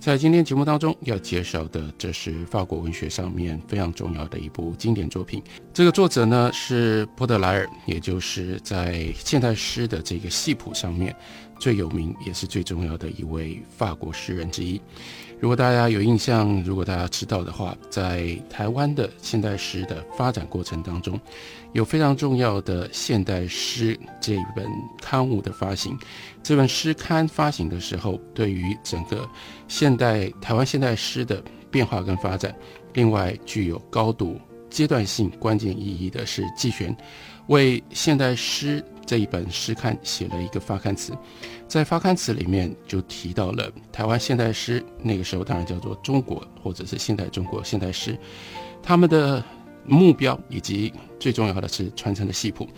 [0.00, 5.42] 在今天节目当中要介绍的，这是法国文学上面非常重要的一部经典作品。
[5.74, 11.14] 这个作者呢是波德莱尔，也就是在现代诗的这个系谱上面
[11.58, 14.80] 最有名也是最重要的一位法国诗人之一。
[15.40, 21.20] 如果大家有印象，如果大家知道的话，在台湾的现代诗的发展过程当中，
[21.72, 24.66] 有非常重要的现代诗这一本
[25.00, 25.96] 刊物的发行。
[26.42, 29.28] 这本诗刊发行的时候，对于整个
[29.68, 31.40] 现代台湾现代诗的
[31.70, 32.52] 变化跟发展，
[32.94, 36.96] 另外具有高度阶段性关键意义的是季玄
[37.46, 38.84] 为现代诗。
[39.08, 41.14] 这一本诗刊写了一个发刊词，
[41.66, 48.18] 在发刊词里面就提到了台湾现代诗，那个时候当然叫做中国或者是现代中国现代诗，
[48.82, 49.42] 他们的
[49.86, 52.68] 目标以及最重要的是传承的系谱。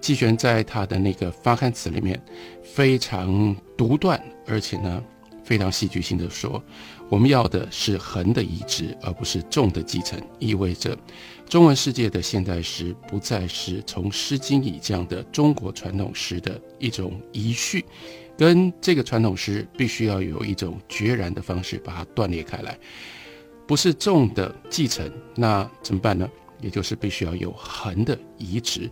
[0.00, 2.18] 季玄在他的那个发刊词里面
[2.62, 5.04] 非常独断，而且呢
[5.44, 6.62] 非常戏剧性的说。
[7.10, 10.96] 我们要的是横的移植，而不是纵的继承，意味着
[11.48, 17.84] 中文世界的现代诗不再是从《诗经》以这样的中国传统诗的一种遗序，
[18.38, 22.76] 跟这个传统诗必须要有一种决然的方式把它断裂开来，
[23.66, 26.28] 不是纵的继承，那怎么办呢？
[26.60, 28.90] 也就是必须要有横的移植。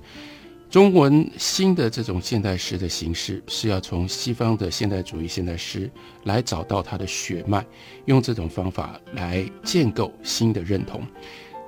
[0.72, 5.90] 中文新的这种现代诗的形式，是要从西方的现代主义现代诗
[6.24, 7.62] 来找到它的血脉，
[8.06, 11.06] 用这种方法来建构新的认同。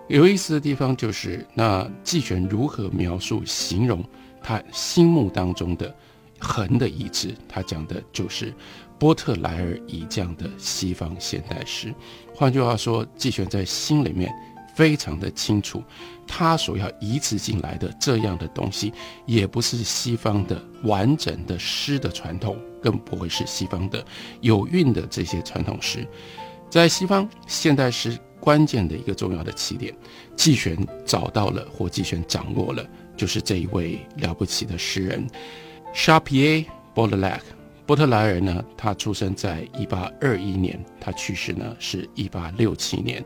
[0.09, 4.03] 有意思的地方就是，那季玄如何描述、形容
[4.43, 5.95] 他心目当中的
[6.39, 7.35] 横的意志？
[7.47, 8.55] 他讲的就是
[8.99, 11.95] 波特莱尔以这样的西方现代诗。
[12.35, 14.35] 换句话说，季玄在心里面。
[14.75, 15.83] 非常的清楚，
[16.27, 18.93] 他所要移植进来的这样的东西，
[19.27, 24.05] 也不是西方的完整的诗的传统，更不会是西方的
[24.41, 26.07] 有韵的这些传统诗。
[26.69, 29.95] 在西方现代诗关键的一个重要的起点，
[30.35, 30.77] 季玄
[31.07, 32.85] 找到了或季玄掌握了，
[33.17, 35.25] 就是这一位了不起的诗人
[35.95, 37.41] c h a p i e r Baudelaire。
[37.87, 43.23] 波特莱尔呢，他出生在一八二一年，他去世呢是一八六七年。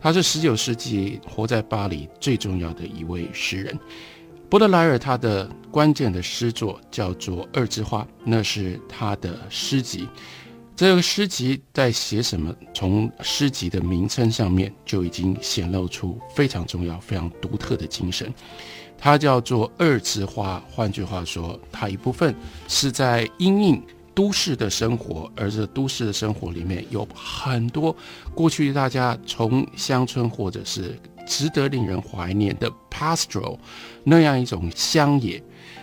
[0.00, 3.78] 他是十九世纪活在巴黎最重要的一位诗人，
[4.48, 4.98] 波德莱尔。
[4.98, 10.08] 他的关键的诗作叫做《二之花》，那是他的诗集。
[10.74, 12.54] 这个诗集在写什么？
[12.74, 18.32] 从诗集的名称上面就已经显露出非常重要、非常独特的精神。
[18.98, 22.34] 它叫做《二之花》，换句话说，它一部分
[22.68, 23.82] 是在阴影。
[24.16, 27.94] 都市的生活，而这都市的生活里面有很多
[28.34, 33.58] 过去大家从乡村或者是值得令人怀念的 pastoral
[34.04, 35.42] 那样一种乡野，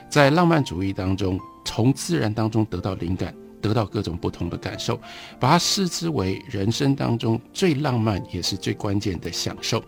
[0.09, 4.99] 在浪漫主义当中，从自然当中得到灵感，得到各种不同的感受，
[5.39, 9.83] 把它视之为人生当中最浪漫也是最关键的享受。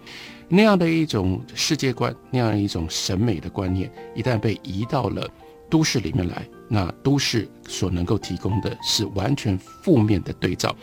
[0.47, 5.27] 那样的一种世界观，那样一种审美的观念，一旦被移到了
[5.69, 6.47] 都市里面来。
[6.67, 10.75] 那都市所能够提供的是完全负面的对照，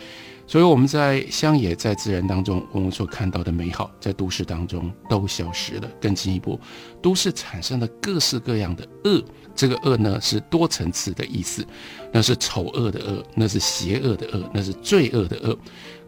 [0.46, 5.90] 所以我们在乡野、在自然当中，我们所看到的美好，在都市当中都消失了。
[6.00, 6.56] 更进一步，
[7.02, 9.20] 都市产生了各式各样的恶，
[9.56, 11.66] 这个恶呢是多层次的意思，
[12.12, 15.58] 那是丑恶的恶，那是邪恶的恶，那是罪恶的恶，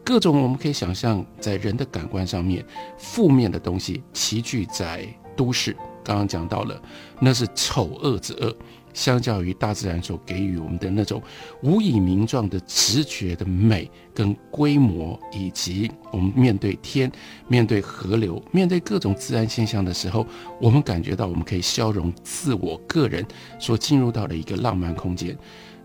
[0.04, 2.64] 各种我们可以想象，在人的感官上面
[2.96, 5.04] 负面的东西齐聚在
[5.36, 5.76] 都市。
[6.04, 6.80] 刚刚讲到了，
[7.20, 8.54] 那是丑恶之恶。
[8.92, 11.20] 相较于大自然所给予我们的那种
[11.64, 17.10] 无以名状的直觉的美跟规模，以及我们面对天、
[17.48, 20.24] 面对河流、面对各种自然现象的时候，
[20.60, 23.26] 我们感觉到我们可以消融自我个人
[23.58, 25.36] 所进入到的一个浪漫空间。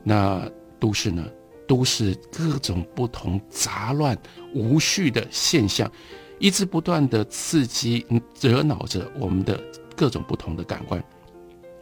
[0.03, 0.47] 那
[0.79, 1.25] 都市呢？
[1.67, 4.15] 都市各种不同杂乱
[4.53, 5.91] 无序的现象，
[6.37, 8.05] 一直不断的刺激、
[8.39, 9.59] 惹恼着我们的
[9.99, 11.03] 各种不同的感官。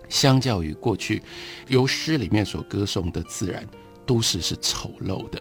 [0.09, 1.21] 相较于过去，
[1.67, 3.63] 由诗里面所歌颂的自然，
[4.07, 5.39] 都市是丑陋的。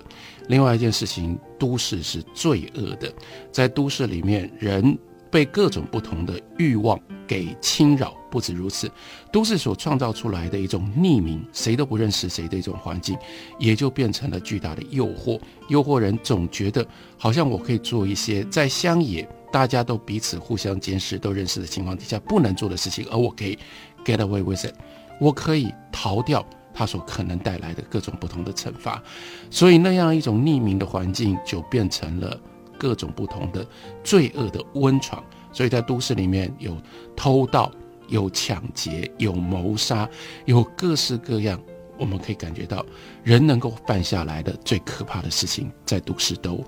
[0.49, 3.11] 另外一件事情，都市是罪恶的。
[3.51, 4.99] 在都市里面，人
[5.31, 8.15] 被各种不同的欲望给侵扰。
[8.31, 8.91] 不止如此，
[9.33, 13.17] 都市所创造出来的一种匿名、谁都不认识谁的一种环境，
[13.59, 15.41] 也就变成了巨大的诱惑。
[15.69, 16.87] 诱惑人总觉得
[17.17, 23.59] 好像我可以做一些在乡野大家都彼此互相监视、都认识的情况底下不能做的事情，而我可以
[24.05, 24.75] get away with it，
[25.19, 26.45] 我可以逃掉
[26.75, 29.03] 它所可能带来的各种不同的惩罚。
[29.51, 32.39] 所以那样一种匿名的环境就变成了
[32.79, 33.67] 各种不同的
[34.05, 35.23] 罪恶的温床。
[35.53, 36.77] 所以在都市里面有
[37.17, 37.73] 偷盗。
[38.09, 40.09] 有抢劫，有谋杀，
[40.45, 41.61] 有各式各样，
[41.99, 42.87] 我们可以感觉到
[43.25, 46.65] 人能够犯下来的最可怕的事情，在都市都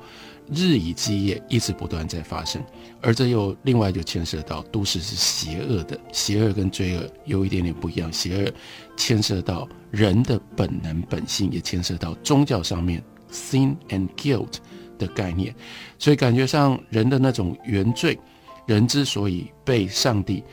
[0.53, 2.61] 日以继夜，一直不断在发生。
[3.01, 8.13] 而这又另外就牵涉到都市是邪恶的，邪恶跟罪恶有一点点不一样。
[8.13, 8.53] 邪恶
[8.97, 13.01] 牵涉到人的本能本性，也牵涉到宗教上面
[13.31, 14.55] sin and guilt
[14.99, 15.55] 的概念。
[15.99, 18.19] 所以感觉上人的那种原罪，
[18.67, 20.45] 人之所以被上帝。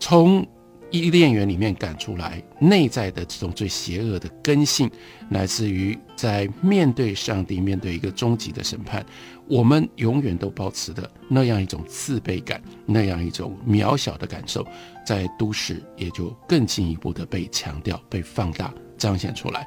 [0.00, 0.44] 从
[0.90, 4.88] 伊甸园里面赶出来，内在的这种最邪恶的根性，
[5.30, 9.04] 来自于在面对上帝、面对一个终极的审判，
[9.48, 14.64] 我们永远都保持的那样一种自卑感，那样一种渺小的感受，
[15.04, 19.66] 在都市也就更进一步的被强调、被放大、彰显出来。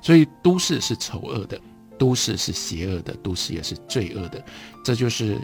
[0.00, 1.60] 所以，都市是丑恶的，
[1.98, 4.44] 都市是邪恶的，都市也是罪恶的。
[4.84, 5.38] 这就是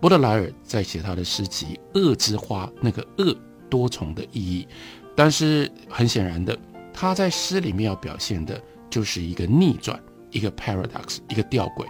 [0.00, 3.36] 波德莱尔在写他的诗集《恶之花》那个恶。
[3.70, 4.68] 多重的意义，
[5.16, 6.54] 但是很显然的，
[6.92, 9.98] 他在诗里面要表现的就是一个逆转，
[10.30, 11.86] 一个 paradox，一个吊诡，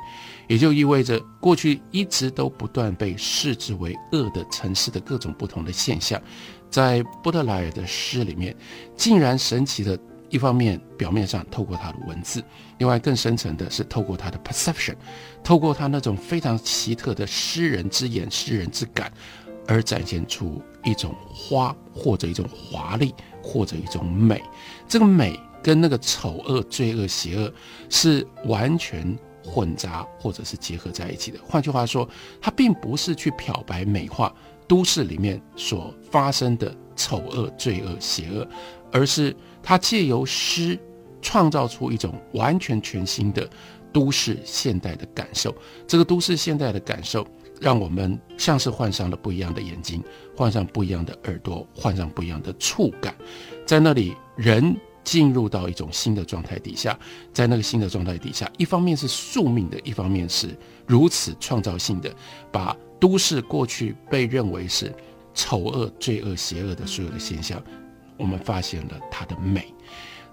[0.47, 6.23] 也就意味着过去一直都不断被视之为恶的城市的各种不同的现象，
[6.71, 8.57] 在波特莱尔的诗里面，
[8.97, 9.99] 竟然神奇的，
[10.33, 12.43] 一方面表面上透过他的文字，
[12.79, 14.97] 另外更深层的是透过他的 perception，
[15.45, 19.13] 透过他那种非常奇特的诗人之眼、诗人之感。
[19.69, 24.43] 而展现出一种花，或者一种华丽，或者一种美。
[24.89, 27.53] 这个美跟那个丑恶、罪恶、邪恶
[27.89, 31.39] 是完全混杂，或者是结合在一起的。
[31.47, 32.07] 换句话说，
[32.41, 34.35] 它并不是去漂白、美化
[34.67, 38.45] 都市里面所发生的丑恶、罪恶、邪恶，
[38.93, 40.79] 而是它借由诗
[41.21, 43.49] 创造出一种完全全新的
[43.93, 45.55] 都市现代的感受。
[45.87, 47.27] 这个都市现代的感受。
[47.61, 50.03] 让我们像是换上了不一样的眼睛，
[50.37, 53.15] 换上不一样的耳朵，换上不一样的触感，
[53.65, 56.99] 在那里人进入到一种新的状态底下，
[57.33, 60.59] 在那个新的状态底下，一方面是宿命的，一方面是
[60.89, 62.13] 如此创造性的，
[62.51, 64.93] 把都市过去被认为是
[65.33, 67.63] 丑恶、罪恶、邪恶的所有的现象，
[68.17, 69.73] 我们发现了它的美，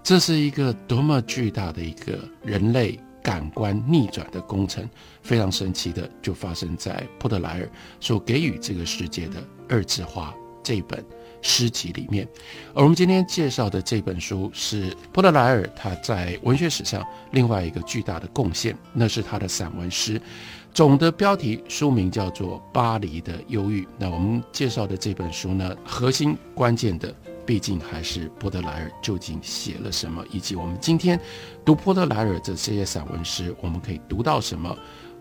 [0.02, 2.98] 这是一个多么巨大的一个人类。
[3.22, 4.88] 感官逆转的工程
[5.20, 7.68] 非常神奇的，就发生在波特莱尔
[8.00, 9.38] 所给予这个世界的
[9.68, 10.30] 《二字花》
[10.62, 11.04] 这本
[11.42, 12.26] 诗集里面。
[12.72, 20.18] 而我们今天介绍的这本书是波特莱尔他在文学史上另外一个巨大的贡献，那是他的散文诗。
[20.72, 23.82] 总的标题书名叫做《巴黎的忧郁》。
[23.98, 27.14] 那我们介绍的这本书呢，核心关键的。
[27.46, 31.20] 毕竟还是波德莱尔究竟写了什么，以及我们今天
[31.64, 34.76] 读波德莱尔的这些散文诗，我们可以读到什么？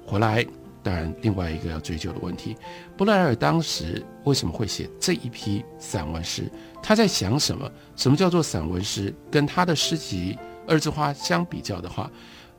[0.05, 0.45] 回来，
[0.81, 2.55] 当然另外一个要追究的问题，
[2.97, 6.51] 波德莱尔当时为什么会写这一批散文诗？
[6.81, 7.69] 他在想什么？
[7.95, 9.13] 什么叫做散文诗？
[9.29, 10.33] 跟他的诗集
[10.67, 12.09] 《二字花》相比较的话，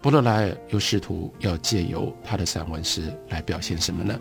[0.01, 4.19] 波德莱尔又试图要借由他的散文诗来表现什么呢？